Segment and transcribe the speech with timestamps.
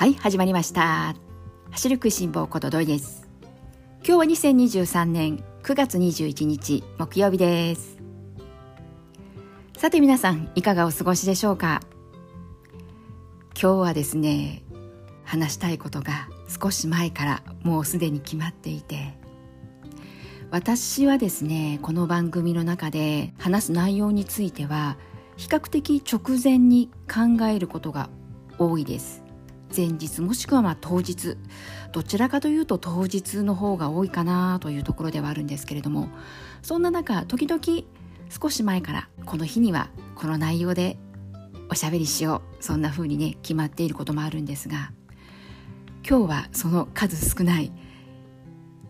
[0.00, 1.14] はい始まりました。
[1.72, 3.28] 走る食いしん坊ことどいです。
[4.02, 7.98] 今日は2023年9月21日木曜日です。
[9.76, 11.82] さて皆さんいかがお過ごしでしょうか？
[13.52, 14.62] 今日はですね
[15.22, 19.18] 話したいことが少し前からもうすでに決まっていて
[20.50, 24.96] 私はですねこの番組の中で話す内容については
[25.36, 28.08] 比較的直前に考えることが
[28.56, 29.22] 多いです。
[29.74, 31.36] 前日もしくはま当日。
[31.92, 36.08] どちらかというと当日の方が多いかなというところではあるんですけれども。
[36.62, 37.60] そんな中時々
[38.28, 40.98] 少し前からこの日にはこの内容で
[41.70, 42.64] おしゃべりしよう。
[42.64, 44.92] そんな風にね決まっていることもあるんですが。
[46.08, 47.72] 今日はその数少ない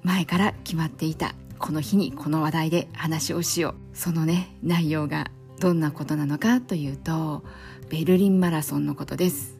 [0.02, 3.96] 前から決まっていたこの日にこの話題で話をしよう。
[3.96, 7.44] そのね内容がどんなことなのかというと
[7.90, 9.59] ベルリンマラソンのことです。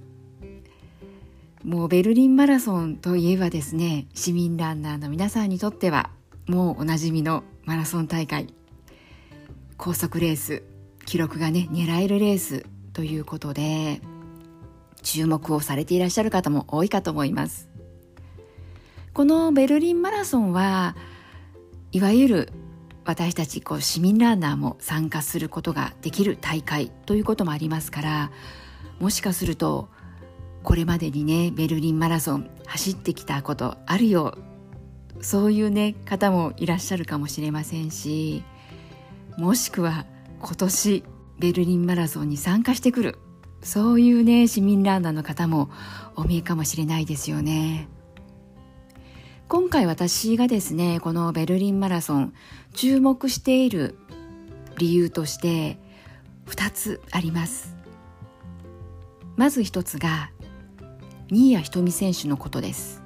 [1.65, 6.11] もうベルリンマラソンといえばですね市民ランナーの皆さんにとっては
[6.49, 8.55] もうおなじみのマラソン大会。
[9.77, 10.63] 高速レース
[11.07, 14.01] 記録がね狙えるレースということで
[15.03, 17.69] 注目をされていらっしゃる方も多いかと思います。
[19.13, 20.97] このベルリンマラソンは
[21.93, 22.53] いわゆる
[23.05, 28.31] 私たちこう市民ランナーも参加することができる大会ということもありますから
[28.99, 29.89] もしかすると
[30.63, 34.37] これまでにねベルリンマラソン走ってきたことあるよ。
[35.21, 38.43] そういうね方もいらっしゃるかもしれませんし
[39.37, 40.07] もしくは
[40.41, 41.05] 今年
[41.39, 43.19] ベルリンマラソンに参加してくる。
[43.63, 45.71] そういうね市民ランナーの方も
[46.17, 47.89] お見えかもしれないですよね。
[49.49, 52.33] 今回私がですねこのベルリンマラソン
[52.73, 53.99] 注目している
[54.79, 55.79] 理由として
[56.47, 57.75] 2つあります。
[59.37, 60.31] まず1つが
[61.33, 63.03] 新谷仁美選手のことです。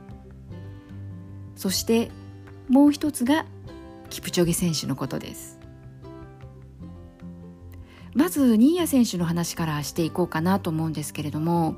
[1.57, 2.11] そして
[2.69, 3.45] もう一つが
[4.09, 5.59] キプチョゲ選手のことです。
[8.15, 11.75] まず新谷選手の話からしていこうかなと思うんですけれども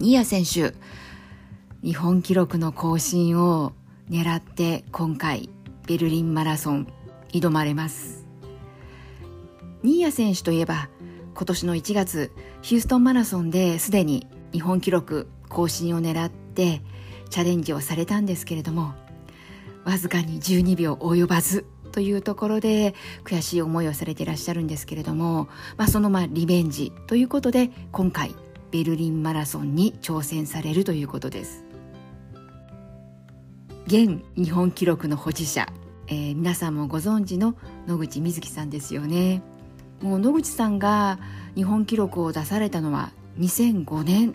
[0.00, 0.74] 新谷選手
[1.86, 3.72] 日本記録の更新を
[4.10, 5.48] 狙って今回
[5.86, 6.88] ベルリンマラソン
[7.28, 8.26] 挑まれます。
[9.82, 10.88] 新谷選手といえば
[11.34, 12.32] 今年の1月
[12.62, 16.80] ヒューストンマラソンですでに日本記録更新を狙って
[17.28, 18.94] チャレンジをされたんですけれども
[19.84, 22.94] わずかに12秒及ばずというところで
[23.24, 28.32] 悔しい思いをされていらっしゃるんですけれども、まあ、そのまあリベンジということで今回
[28.70, 31.64] ベルリンマラソンに挑戦されるということです。
[33.86, 35.68] 現日本記録の保持者、
[36.06, 37.54] えー、皆さんもご存知の
[37.86, 39.42] 野口みずきさんですよね。
[40.00, 41.18] もう野口さんが
[41.54, 44.34] 日本記録を出されたのは2005年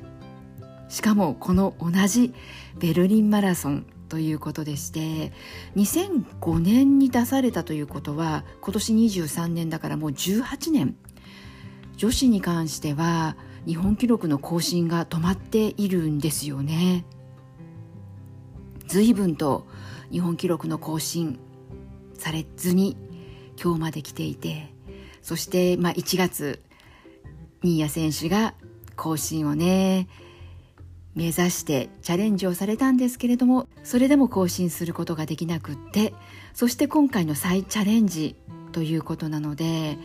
[0.90, 2.34] しかもこの同じ
[2.78, 5.32] ベルリンマラソンということでして
[5.76, 10.98] 2005年に出されたということは今年23年だからもう18年
[11.96, 17.06] 女子に関しては日本記録の更新が止まっているんですよね。
[18.88, 19.68] 随分と
[20.12, 21.40] 日本記録の更新
[22.16, 22.98] されずに
[23.62, 24.74] 今日まで来ていて
[25.22, 26.64] そしてまあ1月
[27.62, 28.56] 新谷選手が
[28.96, 30.08] 更新をね
[31.20, 36.14] 目指してチャレンジをされたんですけれどもそれでも更新することができなくって
[36.54, 38.38] そして今回の再チャレンジ
[38.72, 39.98] ということなので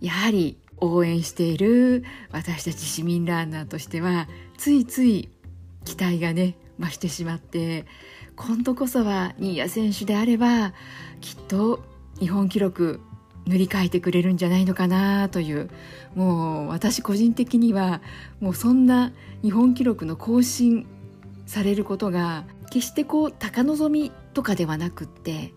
[0.00, 5.28] やはり応援している私たち市民ランナーとしてはついつい
[5.84, 7.84] 期待がね増してしまって
[8.36, 10.72] 今度こそは新谷選手であれば
[11.20, 11.82] きっと
[12.20, 13.00] 日本記録
[13.46, 15.70] 塗り替えてくれるんじゃないのかなという
[16.14, 18.00] もう私個人的には
[18.40, 19.12] もうそんな
[19.42, 20.86] 日本記録の更新
[21.46, 25.54] されることが決してこう高望みとかではなくって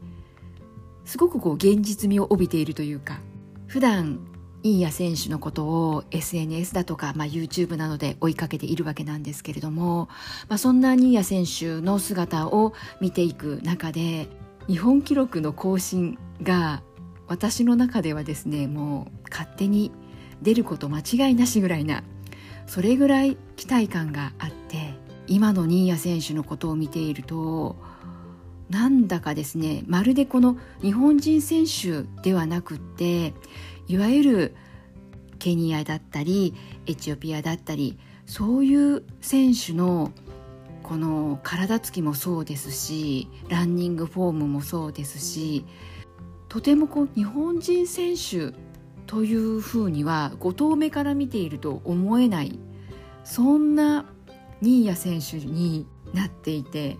[1.06, 3.20] すごくこう現実味を帯びているというか
[3.66, 4.20] 普段
[4.62, 10.10] 新谷選手のことを SNS だとか、まあ、YouTube などで追いかけているわけなんですけれども、
[10.50, 14.28] まあ、そんな新谷選手の姿を見ていく中で
[14.68, 16.84] 日本記録の更新が
[17.30, 19.92] 私の中ではですねもう勝手に
[20.42, 22.04] 出ること間違いなしぐらいな
[22.68, 24.96] それぐらい期待感があって
[25.28, 27.78] 今の新谷選手のことを見ていると
[28.70, 33.34] なんだかですねまるでこの日本人選手ではなくって
[33.88, 34.56] いわゆる
[35.40, 36.54] ケニアだったり
[36.86, 40.12] エチオピアだったりそういう選手の
[40.84, 45.66] この体つきもそうですしランニングフォームもそうですし
[46.50, 48.54] とてもこう日本人選手
[49.06, 52.60] というふうには5投目から見ていると思えない
[53.24, 54.06] そんな
[54.62, 56.98] 新谷選手になっていて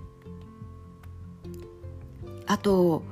[2.46, 3.04] あと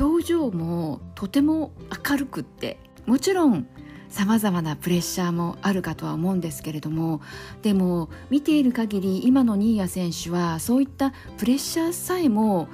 [0.00, 1.72] 表情もとても
[2.08, 3.68] 明るくってもちろん
[4.08, 7.20] さまざまなプレッシャーもあるかとは思うんですけれども
[7.62, 12.68] でも見ている限り今の新谷選手はそういったプレッシャーさえも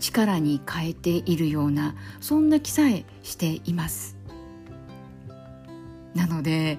[0.00, 4.16] 力に変えているようなそんな気さえしています。
[6.14, 6.78] なので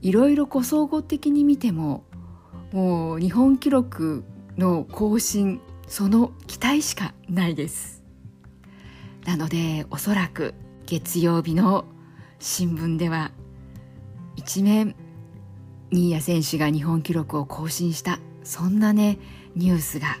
[0.00, 2.04] いろいろこ総合的に見ても
[2.72, 4.24] もう日本記録
[4.56, 8.02] の更新その期待しかないです。
[9.24, 10.54] なのでおそらく
[10.86, 11.84] 月曜日の
[12.40, 13.30] 新聞では
[14.34, 14.96] 一面
[15.92, 19.18] 新谷選手が日本記録を更新したそんなね
[19.54, 20.18] ニュースが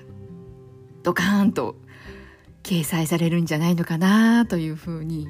[1.02, 1.76] ドカーンと
[2.62, 5.28] 掲載されるんじゃないのかなというふうに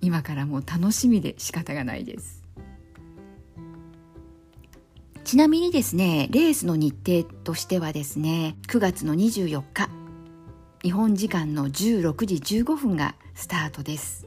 [0.00, 2.42] 今からもう楽しみで仕方がないです。
[5.24, 9.88] ちなみにですねレースの日程としてはですね9月の24日
[10.82, 14.26] 日本時間の16時15分がスタートです。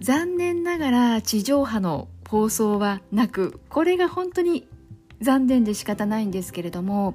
[0.00, 4.66] 残念ながら地上波の放送はなくこれが本当に
[5.20, 7.12] 残念で仕方ないんですけれども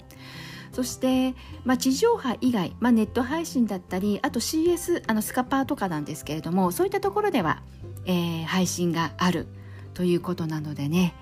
[0.76, 7.64] そして、まあ、地上波以外、まあ、ネット配信だったりあと CS あのスカパーとかなんですけれどもそういったところでは、
[8.04, 9.48] えー、配信がある
[9.94, 11.16] ということなのでね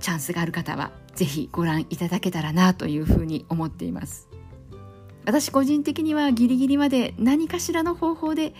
[0.00, 4.28] チャンスがある方はぜひご覧いただけたらなというふうに思っています。
[5.26, 8.54] 私個人的にはギリギリまで何かしらの方法で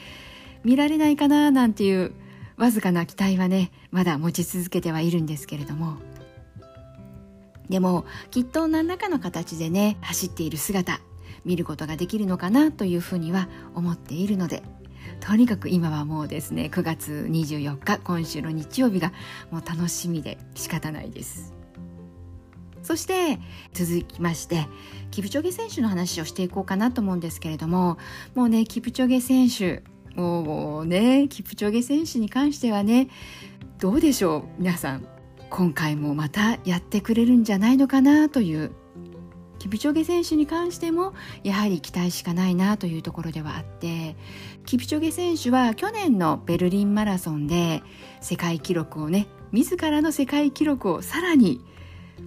[0.64, 2.12] 見られないかななんていう
[2.58, 5.96] わずかな期待はねまだ持ち続けてはいるんですけれども
[7.68, 11.00] でもきっと何らかの形でね走っている姿
[11.44, 14.62] 見ることができるのかなというふうには思っているので
[15.20, 19.12] とにかく今はもうですね9月24日今週の日曜日が
[19.50, 21.54] もう楽しみで仕方ないです。
[22.82, 23.40] そして
[23.72, 24.68] 続きまして
[25.10, 27.98] キプチョゲ選手の話をしていこうかなと思うんですけれども
[28.36, 29.82] もうねキプチョゲ選手
[30.14, 33.08] もうねキプチョゲ選手に関してはね
[33.78, 35.15] どうでしょう皆さん。
[35.50, 38.72] 今回もまたやってくれるんじゃないのかなという
[39.58, 44.16] キプチョゲ選手に関してもやはり期待しかないなというところではあって
[44.64, 47.82] キプチョゲ選手は去年のベルリンマラソンで
[48.20, 51.64] 世界記録をね自らの世界記録をさらに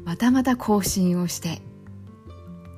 [0.04, 1.62] またまた更新をして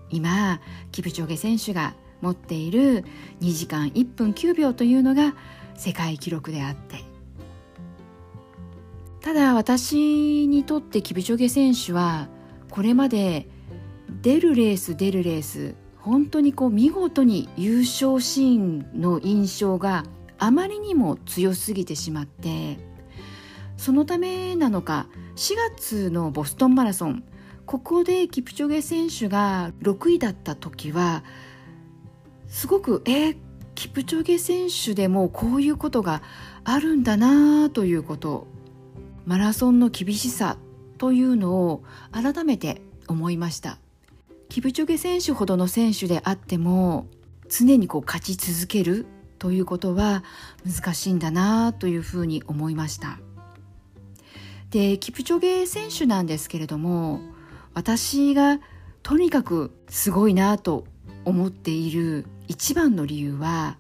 [0.10, 0.60] 今
[0.92, 3.06] キプチョゲ選手が持っている
[3.40, 5.34] 2時間1分9秒というのが
[5.76, 7.11] 世界記録であって
[9.22, 12.28] ただ私にとってキプチョゲ選手は
[12.70, 13.48] これまで
[14.22, 20.06] 出るレース出るレース本当にこう見事に優勝シーンの印象が
[20.40, 22.80] あまりにも強すぎてしまって
[23.78, 27.24] そのためなのか4月のボストンマラソン
[27.68, 31.24] ここでキプチョゲ選手が6位だった時は
[32.48, 33.36] すごくえ
[33.76, 36.22] キプチョゲ選手でもこういうことが
[36.64, 38.48] あるんだなということ
[39.26, 40.58] マラソンの厳しさ
[40.98, 43.78] というのを改めて思いました。
[44.50, 47.08] キプチョゲ選手ほどの選手であっても
[47.48, 49.06] 常にこう勝ち続ける
[49.40, 50.24] ということは
[50.66, 53.20] 難しいんだなというふうに思いました。
[54.70, 57.20] でキプチョゲ選手なんですけれども
[57.74, 58.60] 私が
[59.04, 60.86] とにかくすごいなと
[61.26, 63.78] 思っている一番の理由は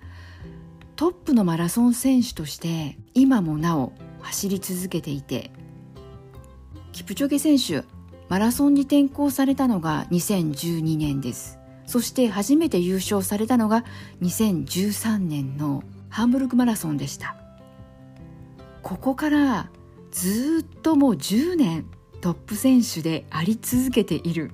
[0.95, 5.51] トップのマラソン選手として今もなお走り続けていて
[6.91, 7.83] キプチョゲ選手
[8.29, 11.59] マラソンに転向されたのが2012年です。
[11.85, 13.83] そして初めて優勝されたのが
[14.21, 17.35] 2013年のハンブルクマラソンでした。
[18.81, 19.69] ここから
[20.11, 21.85] ずっともう10年
[22.21, 24.51] トップ選手であり続けている。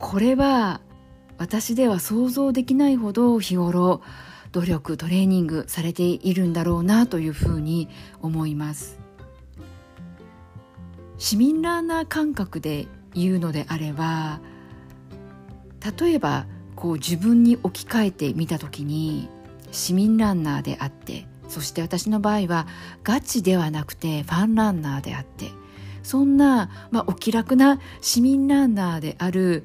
[0.00, 0.80] これは
[1.38, 4.00] 私では想像できないほど日頃
[4.54, 7.88] 努力トレーニングされているんだろうなというふうに
[8.22, 9.04] 思います。
[11.18, 14.40] 市民ランナー感覚で言うのであれば
[15.98, 16.46] 例えば
[16.76, 19.28] こう自分に置き換えてみた時に
[19.70, 22.66] 市民ランナーであってそして私の場合は
[23.02, 25.50] ガチではなくてファンランナーであって
[26.02, 29.64] そんな、まあ、お気楽な市民ランナーである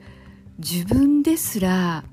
[0.60, 2.04] 自分ですら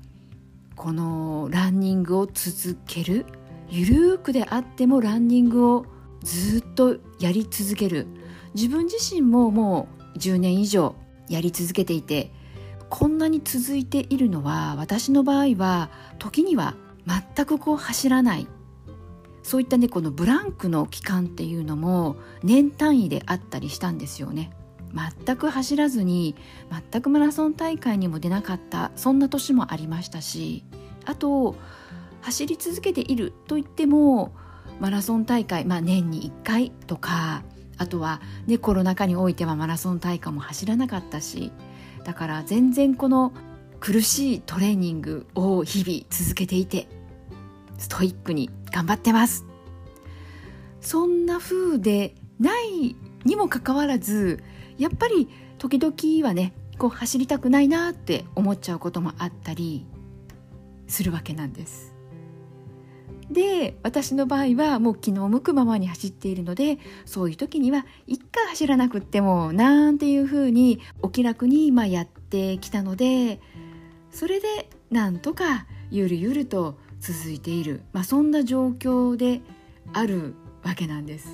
[0.77, 3.25] このランニングを続ける
[3.67, 5.85] ゆるーくであってもランニングを
[6.23, 8.07] ずっとやり続ける。
[8.53, 10.95] 自分自身ももう10年以上
[11.29, 12.31] やり続けていて
[12.89, 18.47] こんなに続いているのは私の場合は時には全くこう走らない。
[19.43, 24.51] そういったねこのブランクの期間っていうのも年単位であったりしたんですよね。
[24.93, 26.35] 全く走らずに
[26.91, 30.63] 全くマラソン大会にも出なかったそんな年もありましたし
[31.05, 31.55] あと
[32.21, 34.33] 走り続けているといっても
[34.79, 37.43] マラソン大会、まあ、年に1回とか
[37.77, 41.51] あとは、ね、コロナ禍においてはマラソン大会も走らなかったし
[42.03, 43.33] だから全然この
[43.79, 46.87] 苦しいトレーニングを日々続けていて
[47.77, 49.45] ストイックに頑張ってます。
[50.81, 54.41] そんな風でないにもかかわらず
[54.77, 59.85] やっぱり時々はねこう走りたくないなって思っちゃうこともあったり
[60.87, 61.93] するわけなんです
[63.29, 73.41] で私の場合はもう気の向くままに走っているのでそういう時には一回走らなくってもなんていうふうにお気楽に今やってきたので
[74.11, 79.41] それでなんとかゆるゆると続いている、まあ、そんな状況で
[79.93, 81.27] あるわけなんです。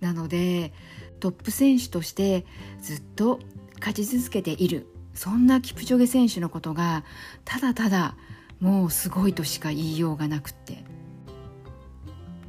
[0.00, 0.72] なので
[1.20, 2.44] トップ選手として
[2.80, 3.40] ずっと
[3.78, 4.86] 勝ち続けている。
[5.14, 7.02] そんなキプチョゲ選手のことが
[7.46, 8.16] ただただ
[8.60, 10.84] もうすごいとしか言いようがなくって。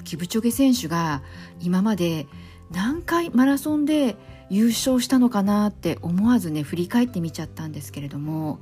[0.04, 1.22] キプチョゲ選手が
[1.60, 2.28] 今まで
[2.72, 4.16] 何回マラソンで
[4.50, 8.60] 優勝したのかなって思わずね振り返ってみちゃったんですけれども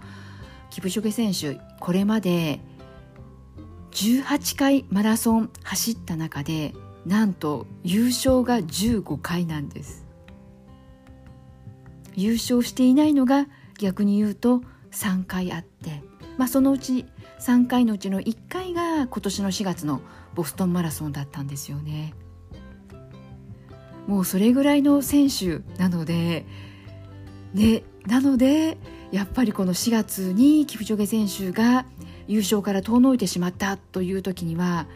[0.71, 2.59] キプチョゲ選手これまで
[3.91, 6.73] 18回マラソン走った中で
[7.05, 10.05] なんと優勝が15回なんです。
[12.15, 13.47] 優勝していないのが
[13.77, 16.01] 逆に言うと3回あって、
[16.37, 17.05] まあ、そのうち
[17.39, 20.01] 3回のうちの1回が今年の4月の
[20.33, 22.13] ボストンマラソンだったんですよね。
[24.07, 26.45] もうそれぐらいの選手なので
[27.53, 28.77] ねなので
[29.11, 31.85] やっぱりこの4月にキプチョゲ選手が
[32.27, 34.87] 優勝から遠のいてしまったという時には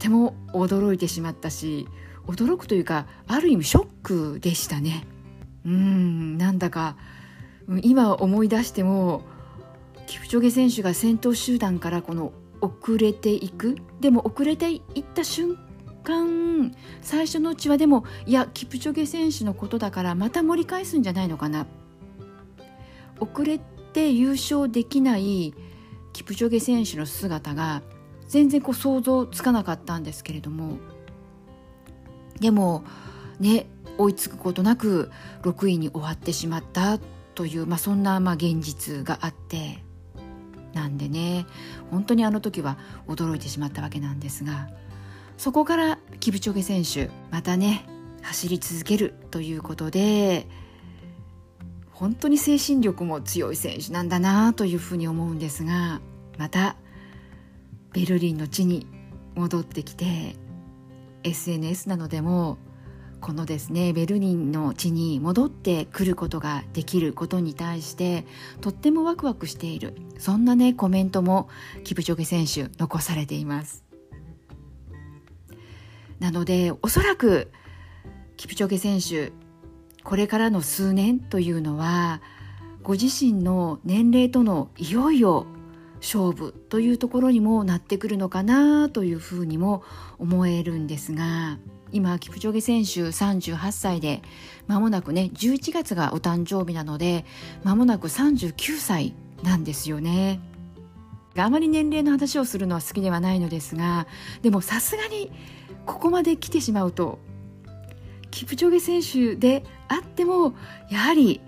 [0.00, 1.86] っても驚いてしまったし
[2.26, 5.06] 驚くというかある意味ショックでしたね。
[5.66, 6.96] うんなんだか
[7.82, 9.22] 今思い出しても
[10.06, 13.76] キプチョゲ選手が先頭集団からこの遅れていく。
[14.00, 15.58] でも遅れていった瞬
[16.02, 21.66] 間最初のうちはでもいやキプチョゲ選手のことだからまた盛り返すんじゃないのかな。
[23.18, 23.60] 遅れ
[23.92, 25.52] て優勝できない
[26.14, 27.82] キプチョゲ選手の姿が
[28.30, 30.78] 全然こう想像つかなかったんですけれども。
[32.38, 32.84] でも
[33.38, 33.66] ね
[33.98, 35.10] 追いつくことなく
[35.42, 36.98] 6位に終わってしまった
[37.34, 39.84] という、まあ、そんなまあ現実があって
[40.72, 41.44] なんでね
[41.90, 44.70] 本当にあの時は驚いてしまったわけなんですが
[45.36, 47.84] そこからキプチョゲ選手またね
[48.22, 50.46] 走り続けるということで
[51.90, 56.00] 本当に精神力も強い選手なんだなというふうに思うんですが
[56.38, 56.76] また
[57.92, 58.86] ベルリンの地に
[59.34, 60.36] 戻ってきて
[61.24, 62.58] SNS などでも
[63.20, 68.26] このですねベルリンの地に戻ってくることができることに対して
[68.60, 69.94] とってもワクワクしている。
[70.18, 71.48] そんなねコメントも
[71.84, 73.84] キプチョゲ選手残されています。
[76.18, 77.50] なのでおそらく
[78.36, 79.32] キプチョゲ選手
[80.02, 82.22] これからの数年というのは
[82.82, 85.46] ご自身の年齢とのいよいよ
[86.00, 89.82] 勝負というところにもなってくるのかなというふうにも
[90.18, 91.58] 思えるんですが
[91.92, 94.22] 今キプチョゲ選手38歳で
[94.66, 97.24] 間もなくね11月がお誕生日なので
[97.64, 100.40] 間もなく39歳なんですよね。
[101.36, 104.08] あまり年齢の話をするのは好きではないのですが
[104.42, 105.30] でもさすがに
[105.86, 107.20] ここまで来てしまうと
[108.30, 110.54] キプチョゲ選手であっても
[110.90, 111.40] やはり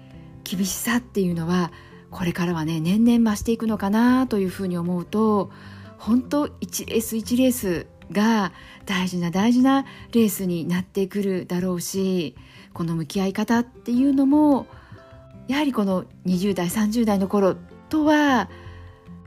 [0.45, 1.73] 厳しさっていうのは
[2.13, 5.51] これからはね年々増していくのかなというふうに思うと
[5.99, 8.53] 本当1レース1レースが
[8.85, 12.37] 大事な大事なレースになってくるだろうし
[12.75, 14.67] この向き合い方っていうのも
[15.49, 17.57] やはりこの20代30代の頃
[17.89, 18.51] とは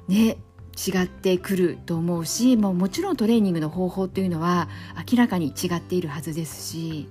[0.07, 0.37] ね
[0.75, 4.67] 違ってくると思うしもうもちろんトレーニングの方法っていうのは
[5.11, 7.07] 明らかに違っているはずですし、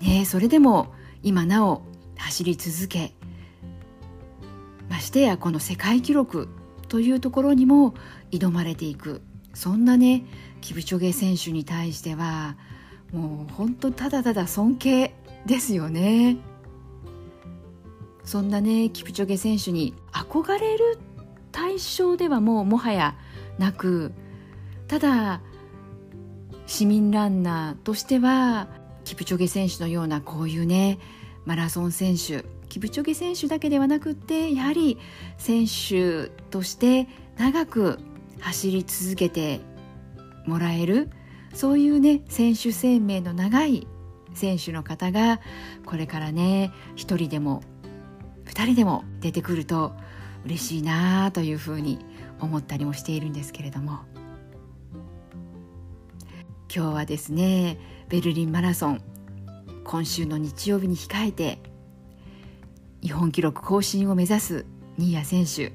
[0.00, 0.92] ね、それでも
[1.22, 1.82] 今なお
[2.16, 3.14] 走り続け
[4.94, 6.48] ましてやこの世界記録
[6.86, 7.94] というところにも
[8.30, 9.22] 挑まれていく。
[9.52, 10.24] そんなね
[10.60, 12.56] キプチョゲ選手に対しては
[13.12, 15.12] もう本当ただただ尊敬
[15.46, 16.36] ですよね。
[18.22, 20.98] そんなねキプチョゲ選手に憧れる
[21.50, 23.16] 対象ではもうもはや
[23.58, 24.12] なく
[24.86, 25.40] ただ
[26.68, 28.68] 市民ランナーとしては
[29.02, 31.00] キプチョゲ選手のようなこういうね
[31.46, 32.44] マラソン選手
[32.74, 34.98] キプチョゲ選手だけではなくってやはり
[35.38, 38.00] 選手として長く
[38.40, 39.60] 走り続けて
[40.44, 41.08] もらえる
[41.54, 43.86] そういうね選手生命の長い
[44.34, 45.40] 選手の方が
[45.86, 47.62] これからね一人でも
[48.42, 49.92] 二人でも出てくると
[50.44, 52.04] 嬉しいなというふうに
[52.40, 54.00] 思ったりもしているんですけれども。
[56.74, 57.78] 今日はですね
[58.08, 59.00] ベルリンマラソン
[59.84, 61.73] 今週の日曜日に控えて
[63.04, 64.64] 日本記録更新を目指す
[64.96, 65.72] 新谷選手。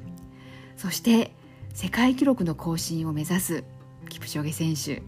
[0.76, 1.32] そして
[1.76, 3.64] 世界記録の更新を目指す
[4.10, 5.04] キプチョゲ選手。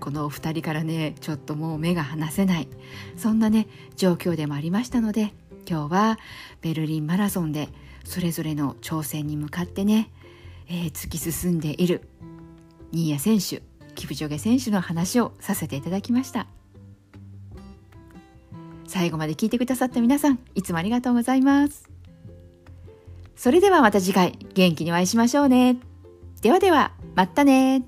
[0.00, 2.68] このお二人からねちょっともう目が離せない。
[3.16, 5.32] そんなね状況でもありましたので
[5.64, 6.18] 今日は
[6.60, 7.68] ベルリンマラソンで
[8.04, 10.10] それぞれの挑戦に向かってね、
[10.66, 12.02] えー、突き進んでいる
[12.90, 13.62] 新谷選手
[13.94, 16.48] キプチョゲ選手の話をさせていただきました。
[18.90, 21.88] 最後まで聞いてくださった皆さんいつもありがとうございます。
[23.36, 25.78] それではまた次回元気にお会いしましょうね。
[26.42, 27.84] ではではまたね。